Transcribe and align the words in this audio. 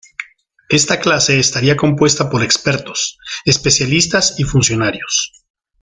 Esta 0.71 0.99
clase 0.99 1.37
estaría 1.37 1.77
compuesta 1.77 2.27
por 2.31 2.41
expertos, 2.41 3.19
especialistas 3.45 4.33
y 4.39 4.45
funcionarios. 4.45 5.31